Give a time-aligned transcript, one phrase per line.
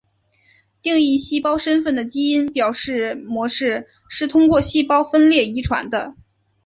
[0.81, 2.73] 定义细胞身份的基因表达
[3.23, 6.15] 模式是通过细胞分裂遗传的。